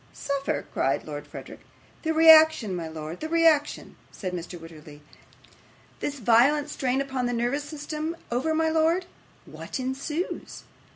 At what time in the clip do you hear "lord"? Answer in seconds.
1.05-1.27, 2.87-3.19, 8.69-9.05